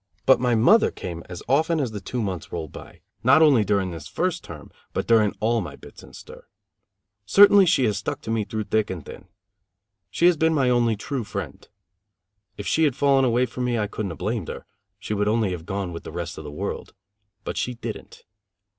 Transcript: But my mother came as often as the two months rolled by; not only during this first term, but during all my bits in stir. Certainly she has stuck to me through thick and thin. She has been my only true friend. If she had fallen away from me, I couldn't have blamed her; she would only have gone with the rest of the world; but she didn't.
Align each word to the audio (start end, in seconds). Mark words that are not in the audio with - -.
But 0.25 0.39
my 0.39 0.55
mother 0.55 0.89
came 0.89 1.21
as 1.29 1.43
often 1.47 1.79
as 1.79 1.91
the 1.91 2.01
two 2.01 2.23
months 2.23 2.51
rolled 2.51 2.71
by; 2.71 3.01
not 3.23 3.43
only 3.43 3.63
during 3.63 3.91
this 3.91 4.07
first 4.07 4.43
term, 4.43 4.71
but 4.93 5.05
during 5.05 5.35
all 5.39 5.61
my 5.61 5.75
bits 5.75 6.01
in 6.01 6.13
stir. 6.13 6.47
Certainly 7.27 7.67
she 7.67 7.83
has 7.85 7.99
stuck 7.99 8.19
to 8.21 8.31
me 8.31 8.43
through 8.43 8.63
thick 8.63 8.89
and 8.89 9.05
thin. 9.05 9.27
She 10.09 10.25
has 10.25 10.37
been 10.37 10.55
my 10.55 10.71
only 10.71 10.95
true 10.95 11.23
friend. 11.23 11.67
If 12.57 12.65
she 12.65 12.85
had 12.85 12.95
fallen 12.95 13.25
away 13.25 13.45
from 13.45 13.63
me, 13.63 13.77
I 13.77 13.85
couldn't 13.85 14.09
have 14.09 14.17
blamed 14.17 14.47
her; 14.47 14.65
she 14.97 15.13
would 15.13 15.27
only 15.27 15.51
have 15.51 15.67
gone 15.67 15.93
with 15.93 16.01
the 16.03 16.11
rest 16.11 16.35
of 16.39 16.43
the 16.43 16.49
world; 16.51 16.95
but 17.43 17.55
she 17.55 17.75
didn't. 17.75 18.23